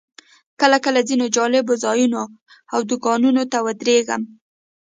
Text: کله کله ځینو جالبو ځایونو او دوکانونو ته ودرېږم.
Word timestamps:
کله 0.61 0.77
کله 0.85 0.99
ځینو 1.09 1.25
جالبو 1.35 1.73
ځایونو 1.83 2.23
او 2.73 2.79
دوکانونو 2.89 3.43
ته 3.51 3.57
ودرېږم. 3.65 4.21